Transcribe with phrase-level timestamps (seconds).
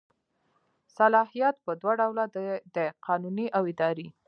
[0.97, 2.25] صلاحیت په دوه ډوله
[2.75, 4.07] دی قانوني او اداري.